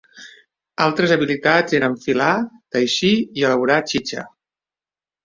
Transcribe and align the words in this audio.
Altres 0.85 1.11
habilitats 1.15 1.75
eren 1.79 1.97
filar, 2.05 2.29
teixir 2.77 3.13
i 3.43 3.47
elaborar 3.51 3.79
txitxa. 3.93 4.25